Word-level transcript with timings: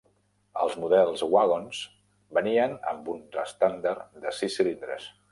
Els 0.61 0.75
models 0.83 1.19
Wagons 1.33 1.81
venien 2.37 2.73
amb 2.93 3.11
un 3.13 3.21
estàndard 3.43 4.17
de 4.25 4.33
sis 4.39 4.57
cilindres. 4.61 5.07